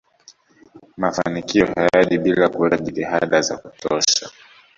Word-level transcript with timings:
mafanikio 0.97 1.65
hayaji 1.65 2.17
bila 2.17 2.49
kuweka 2.49 2.77
jitihada 2.77 3.41
za 3.41 3.57
kutosha 3.57 4.29